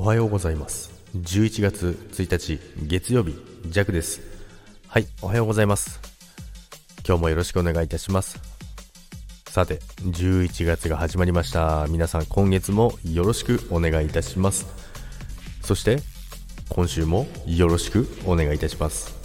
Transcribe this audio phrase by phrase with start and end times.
[0.00, 0.92] おはようございます。
[1.16, 3.34] 11月1日月曜日
[3.66, 4.20] ジャクです。
[4.86, 5.98] はいおはようございます。
[7.04, 8.38] 今日もよろしくお願いいたします。
[9.48, 11.88] さて11月が始まりました。
[11.88, 14.68] 皆さん今月もよろしくお願いいたします。
[15.62, 15.98] そして
[16.68, 19.18] 今週もよろしくお願いいたします。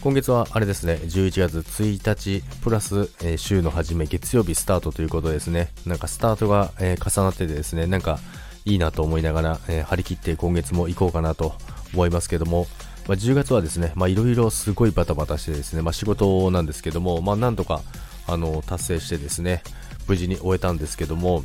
[0.00, 5.68] 今月はあれですね11月1日プラス、えー週の初め月曜日スタートということですね。
[5.84, 8.18] なんかスタートが、えー重なっててですねなんか
[8.70, 11.54] いいなと思いながら、えー張り切って今月も行こうかなと
[11.92, 12.66] 思いますけども、
[13.08, 17.82] まあ、10月はですねいろいろすごいバタバタしてですね、まあ、仕事なんですけども、まあ、なんとか
[18.26, 19.62] あの達成してですね
[20.06, 21.42] 無事に終えたんですけども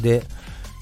[0.00, 0.24] で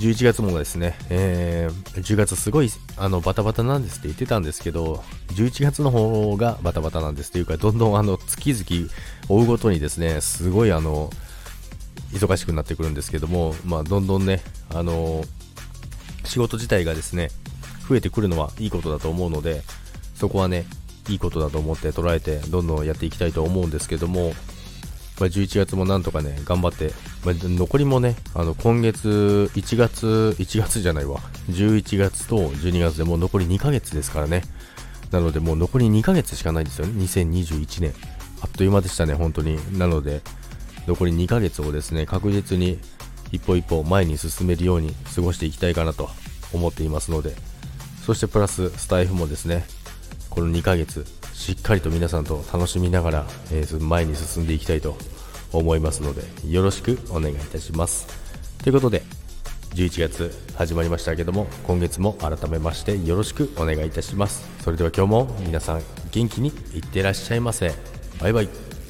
[0.00, 8.90] 11月もですね、えー10月すごいあのバタバタなんですって言ってたんですけど、11月の方がバタバタなんですというか、どんどんあの月々
[9.28, 11.10] 追うごとにですね、すごいあの
[12.12, 15.24] 忙しくなってくるんですけども、まあ、どんどんね、あの
[16.24, 17.30] 仕事自体がですね、
[17.88, 19.62] 増えてくるのはいいことだと思うので、
[20.14, 20.66] そこはね、
[21.08, 24.34] いいことだと思って捉えて、どんどんやっていきたいと思うんですけども、
[25.18, 26.92] まあ、11月もなんとかね、頑張って、
[27.24, 31.20] まあ、残りもね、あの、今月、1月、1月じゃないわ、
[31.50, 34.42] 11月と12月でもう残り2ヶ月ですからね。
[35.10, 37.94] なので、もう残り2ヶ月しかないんですよね、2021年。
[38.40, 39.58] あっという間でしたね、本当に。
[39.78, 40.22] なので、
[40.86, 42.78] 残り2ヶ月をですね、確実に
[43.30, 46.08] 一歩一歩前に進めるように過ごしていきたいかなと
[46.52, 47.34] 思っていますので、
[48.04, 49.64] そしてプラススタイフもですね、
[50.30, 54.96] この2ヶ月、しっかりと皆さんと楽しみながら、えー前に進んでいきたいと
[55.52, 58.06] 思いますので、よろしくお願いいたします。
[58.62, 59.02] ということで、
[59.74, 64.46] 11月始まりましたけども、今月も改めましてよろしくお願いいたします。
[64.62, 67.72] それでは今日も皆さん元気にいってらっしゃいませ。
[68.20, 68.81] バイバイ。